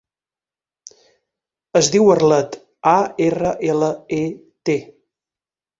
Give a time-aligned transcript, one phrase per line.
[1.81, 2.59] Es diu Arlet:
[2.95, 2.97] a,
[3.29, 4.25] erra, ela, e,
[4.71, 4.81] te.